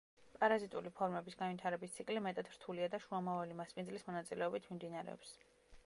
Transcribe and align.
პარაზიტული 0.35 0.91
ფორმების 0.99 1.37
განვითარების 1.41 1.93
ციკლი 1.97 2.23
მეტად 2.29 2.49
რთულია 2.55 2.89
და 2.95 3.01
შუამავალი 3.05 3.59
მასპინძლის 3.61 4.09
მონაწილეობით 4.11 4.71
მიმდინარეობს. 4.73 5.37